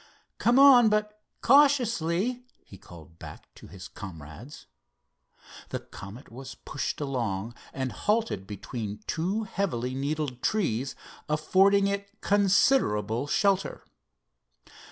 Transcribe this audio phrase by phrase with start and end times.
[0.39, 4.65] "Come on, but cautiously," he called back to his comrades.
[5.69, 10.95] The Comet was pushed along and halted between two heavily needled trees,
[11.29, 13.85] affording it considerable shelter.